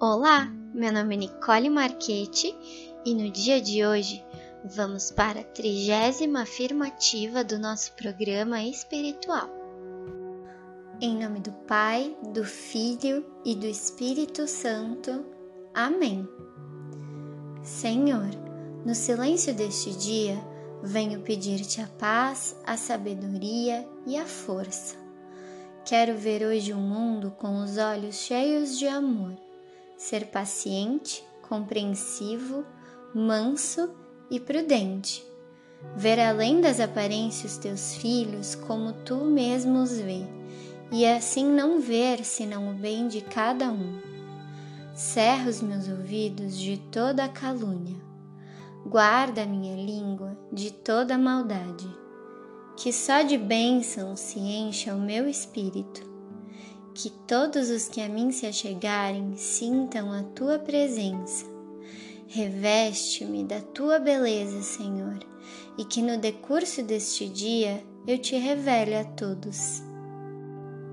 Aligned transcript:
Olá, 0.00 0.48
meu 0.72 0.92
nome 0.92 1.16
é 1.16 1.18
Nicole 1.18 1.68
Marchetti 1.68 2.56
e 3.04 3.12
no 3.16 3.32
dia 3.32 3.60
de 3.60 3.84
hoje 3.84 4.24
vamos 4.64 5.10
para 5.10 5.40
a 5.40 5.44
trigésima 5.44 6.42
afirmativa 6.42 7.42
do 7.42 7.58
nosso 7.58 7.92
programa 7.94 8.62
espiritual. 8.62 9.50
Em 11.00 11.18
nome 11.20 11.40
do 11.40 11.50
Pai, 11.66 12.16
do 12.32 12.44
Filho 12.44 13.26
e 13.44 13.56
do 13.56 13.66
Espírito 13.66 14.46
Santo. 14.46 15.26
Amém. 15.74 16.28
Senhor, 17.64 18.30
no 18.86 18.94
silêncio 18.94 19.52
deste 19.52 19.90
dia, 19.98 20.38
venho 20.80 21.22
pedir-te 21.22 21.80
a 21.80 21.88
paz, 21.98 22.54
a 22.64 22.76
sabedoria 22.76 23.84
e 24.06 24.16
a 24.16 24.26
força. 24.26 24.94
Quero 25.84 26.16
ver 26.16 26.46
hoje 26.46 26.72
o 26.72 26.78
mundo 26.78 27.32
com 27.32 27.60
os 27.64 27.78
olhos 27.78 28.14
cheios 28.14 28.78
de 28.78 28.86
amor 28.86 29.47
ser 29.98 30.26
paciente, 30.26 31.24
compreensivo, 31.48 32.64
manso 33.12 33.90
e 34.30 34.38
prudente. 34.38 35.26
Ver 35.96 36.20
além 36.20 36.60
das 36.60 36.78
aparências 36.78 37.58
teus 37.58 37.96
filhos 37.96 38.54
como 38.54 38.92
tu 38.92 39.16
mesmo 39.16 39.82
os 39.82 39.98
vê, 39.98 40.24
e 40.92 41.04
assim 41.04 41.44
não 41.44 41.80
ver 41.80 42.24
senão 42.24 42.70
o 42.70 42.74
bem 42.74 43.08
de 43.08 43.20
cada 43.20 43.70
um. 43.70 43.98
Cerra 44.94 45.50
os 45.50 45.60
meus 45.60 45.88
ouvidos 45.88 46.56
de 46.56 46.78
toda 46.78 47.24
a 47.24 47.28
calúnia. 47.28 47.96
Guarda 48.86 49.42
a 49.42 49.46
minha 49.46 49.76
língua 49.76 50.38
de 50.52 50.72
toda 50.72 51.18
maldade. 51.18 51.88
Que 52.76 52.92
só 52.92 53.22
de 53.22 53.36
bênçãos 53.36 54.20
se 54.20 54.38
encha 54.38 54.94
o 54.94 55.00
meu 55.00 55.28
espírito 55.28 56.07
que 57.00 57.10
todos 57.10 57.70
os 57.70 57.88
que 57.88 58.00
a 58.00 58.08
mim 58.08 58.32
se 58.32 58.44
achegarem 58.44 59.36
sintam 59.36 60.12
a 60.12 60.24
tua 60.34 60.58
presença. 60.58 61.46
Reveste-me 62.26 63.44
da 63.44 63.60
tua 63.60 64.00
beleza, 64.00 64.60
Senhor, 64.62 65.20
e 65.78 65.84
que 65.84 66.02
no 66.02 66.18
decurso 66.18 66.82
deste 66.82 67.28
dia 67.28 67.84
eu 68.04 68.18
te 68.18 68.34
revele 68.36 68.96
a 68.96 69.04
todos. 69.04 69.80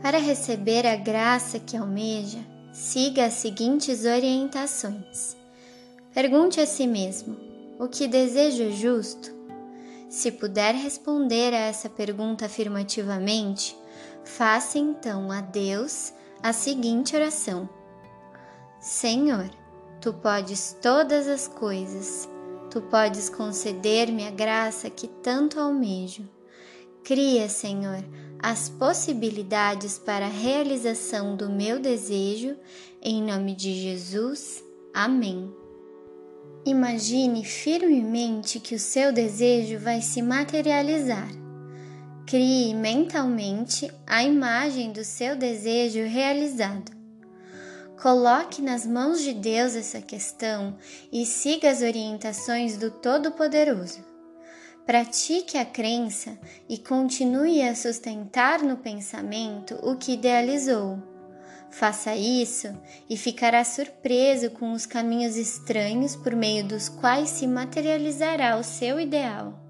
Para 0.00 0.16
receber 0.16 0.86
a 0.86 0.96
graça 0.96 1.58
que 1.58 1.76
almeja, 1.76 2.40
siga 2.72 3.26
as 3.26 3.34
seguintes 3.34 4.06
orientações. 4.06 5.36
Pergunte 6.14 6.62
a 6.62 6.66
si 6.66 6.86
mesmo: 6.86 7.36
o 7.78 7.86
que 7.88 8.08
desejo 8.08 8.70
justo? 8.72 9.38
Se 10.08 10.32
puder 10.32 10.74
responder 10.74 11.52
a 11.52 11.58
essa 11.58 11.90
pergunta 11.90 12.46
afirmativamente, 12.46 13.76
Faça 14.24 14.78
então 14.78 15.30
a 15.30 15.40
Deus 15.40 16.12
a 16.42 16.52
seguinte 16.52 17.16
oração: 17.16 17.68
Senhor, 18.80 19.50
tu 20.00 20.12
podes 20.12 20.76
todas 20.80 21.26
as 21.26 21.48
coisas, 21.48 22.28
tu 22.70 22.80
podes 22.82 23.28
conceder-me 23.28 24.26
a 24.26 24.30
graça 24.30 24.90
que 24.90 25.08
tanto 25.08 25.58
almejo. 25.58 26.28
Cria, 27.02 27.48
Senhor, 27.48 28.04
as 28.38 28.68
possibilidades 28.68 29.98
para 29.98 30.26
a 30.26 30.30
realização 30.30 31.34
do 31.34 31.48
meu 31.48 31.80
desejo, 31.80 32.56
em 33.02 33.22
nome 33.22 33.54
de 33.54 33.74
Jesus. 33.74 34.62
Amém. 34.92 35.52
Imagine 36.64 37.42
firmemente 37.42 38.60
que 38.60 38.74
o 38.74 38.78
seu 38.78 39.12
desejo 39.12 39.78
vai 39.78 40.02
se 40.02 40.20
materializar 40.20 41.39
Crie 42.30 42.72
mentalmente 42.74 43.92
a 44.06 44.22
imagem 44.22 44.92
do 44.92 45.02
seu 45.02 45.34
desejo 45.34 46.04
realizado. 46.04 46.92
Coloque 48.00 48.62
nas 48.62 48.86
mãos 48.86 49.20
de 49.20 49.34
Deus 49.34 49.74
essa 49.74 50.00
questão 50.00 50.78
e 51.10 51.26
siga 51.26 51.68
as 51.68 51.82
orientações 51.82 52.76
do 52.76 52.88
Todo-Poderoso. 52.88 53.98
Pratique 54.86 55.58
a 55.58 55.64
crença 55.64 56.38
e 56.68 56.78
continue 56.78 57.62
a 57.62 57.74
sustentar 57.74 58.62
no 58.62 58.76
pensamento 58.76 59.74
o 59.82 59.96
que 59.96 60.12
idealizou. 60.12 61.02
Faça 61.68 62.14
isso 62.14 62.68
e 63.08 63.16
ficará 63.16 63.64
surpreso 63.64 64.50
com 64.50 64.70
os 64.70 64.86
caminhos 64.86 65.36
estranhos 65.36 66.14
por 66.14 66.36
meio 66.36 66.64
dos 66.64 66.88
quais 66.88 67.28
se 67.28 67.48
materializará 67.48 68.56
o 68.56 68.62
seu 68.62 69.00
ideal. 69.00 69.69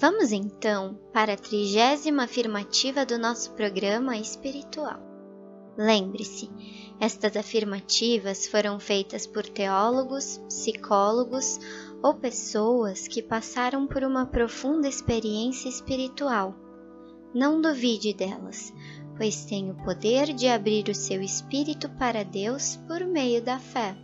Vamos 0.00 0.30
então 0.30 0.96
para 1.12 1.32
a 1.32 1.36
trigésima 1.36 2.22
afirmativa 2.22 3.04
do 3.04 3.18
nosso 3.18 3.50
programa 3.54 4.16
espiritual. 4.16 5.00
Lembre-se, 5.76 6.48
estas 7.00 7.36
afirmativas 7.36 8.46
foram 8.46 8.78
feitas 8.78 9.26
por 9.26 9.42
teólogos, 9.42 10.38
psicólogos 10.48 11.58
ou 12.00 12.14
pessoas 12.14 13.08
que 13.08 13.20
passaram 13.20 13.88
por 13.88 14.04
uma 14.04 14.24
profunda 14.24 14.86
experiência 14.86 15.68
espiritual. 15.68 16.54
Não 17.34 17.60
duvide 17.60 18.14
delas, 18.14 18.72
pois 19.16 19.46
tem 19.46 19.68
o 19.68 19.82
poder 19.82 20.32
de 20.32 20.46
abrir 20.46 20.88
o 20.88 20.94
seu 20.94 21.20
espírito 21.20 21.88
para 21.98 22.24
Deus 22.24 22.76
por 22.86 23.04
meio 23.04 23.42
da 23.42 23.58
fé. 23.58 23.96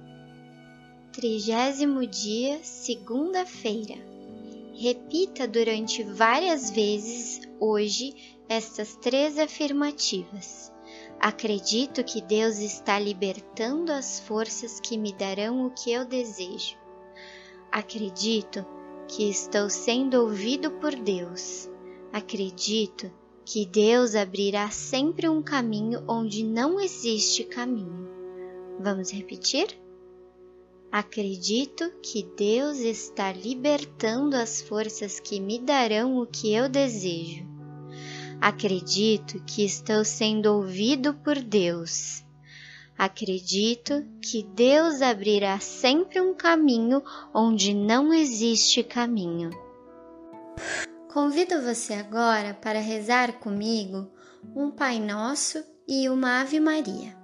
Trigésimo 1.13 2.05
dia, 2.05 2.59
segunda-feira. 2.65 4.14
Repita 4.77 5.47
durante 5.47 6.03
várias 6.03 6.69
vezes 6.69 7.41
hoje 7.61 8.39
estas 8.49 8.97
três 8.97 9.39
afirmativas. 9.39 10.73
Acredito 11.21 12.03
que 12.03 12.21
Deus 12.21 12.59
está 12.59 12.99
libertando 12.99 13.93
as 13.93 14.19
forças 14.19 14.81
que 14.81 14.99
me 14.99 15.13
darão 15.13 15.65
o 15.65 15.71
que 15.71 15.93
eu 15.93 16.05
desejo. 16.05 16.77
Acredito 17.71 18.67
que 19.07 19.31
estou 19.31 19.71
sendo 19.71 20.21
ouvido 20.21 20.73
por 20.73 20.95
Deus. 20.95 21.71
Acredito 22.13 23.13
que 23.45 23.65
Deus 23.65 24.17
abrirá 24.17 24.71
sempre 24.71 25.29
um 25.29 25.41
caminho 25.41 26.03
onde 26.09 26.43
não 26.43 26.81
existe 26.81 27.45
caminho. 27.45 28.09
Vamos 28.81 29.13
repetir? 29.13 29.84
Acredito 30.95 31.91
que 32.01 32.23
Deus 32.37 32.79
está 32.79 33.33
libertando 33.33 34.37
as 34.37 34.63
forças 34.63 35.19
que 35.19 35.41
me 35.41 35.59
darão 35.59 36.19
o 36.19 36.25
que 36.25 36.55
eu 36.55 36.69
desejo. 36.69 37.45
Acredito 38.41 39.43
que 39.45 39.65
estou 39.65 40.05
sendo 40.05 40.55
ouvido 40.55 41.13
por 41.13 41.35
Deus. 41.41 42.23
Acredito 42.97 44.07
que 44.23 44.45
Deus 44.45 45.03
abrirá 45.03 45.59
sempre 45.59 46.21
um 46.21 46.33
caminho 46.33 47.03
onde 47.35 47.75
não 47.75 48.15
existe 48.15 48.85
caminho. 48.85 49.51
Convido 51.13 51.61
você 51.61 51.95
agora 51.95 52.55
para 52.55 52.79
rezar 52.79 53.41
comigo 53.41 54.09
um 54.55 54.71
Pai 54.71 55.01
Nosso 55.01 55.59
e 55.89 56.09
uma 56.09 56.41
Ave 56.41 56.61
Maria. 56.61 57.24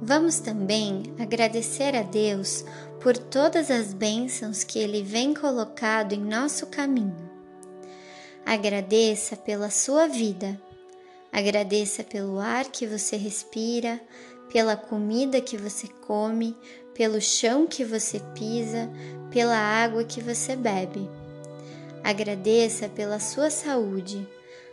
Vamos 0.00 0.38
também 0.38 1.02
agradecer 1.18 1.96
a 1.96 2.02
Deus 2.02 2.64
por 3.00 3.18
todas 3.18 3.68
as 3.68 3.92
bênçãos 3.92 4.62
que 4.62 4.78
Ele 4.78 5.02
vem 5.02 5.34
colocado 5.34 6.12
em 6.12 6.20
nosso 6.20 6.68
caminho. 6.68 7.28
Agradeça 8.46 9.36
pela 9.36 9.70
sua 9.70 10.06
vida, 10.06 10.58
agradeça 11.32 12.04
pelo 12.04 12.38
ar 12.38 12.66
que 12.66 12.86
você 12.86 13.16
respira, 13.16 14.00
pela 14.52 14.76
comida 14.76 15.40
que 15.40 15.56
você 15.56 15.88
come, 16.06 16.56
pelo 16.94 17.20
chão 17.20 17.66
que 17.66 17.84
você 17.84 18.20
pisa, 18.34 18.88
pela 19.30 19.56
água 19.56 20.04
que 20.04 20.20
você 20.20 20.54
bebe. 20.54 21.10
Agradeça 22.04 22.88
pela 22.88 23.18
sua 23.18 23.50
saúde 23.50 24.26